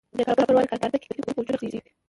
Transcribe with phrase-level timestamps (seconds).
[0.17, 1.79] د کابل پروان کارته کې قیمتي کوچونه خرڅېږي.